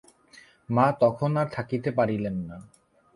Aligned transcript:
মা 0.69 0.85
তখন 0.99 1.31
আর 1.37 1.47
থাকিতে 1.51 1.89
পারিলেন 1.91 2.35
না। 2.49 2.57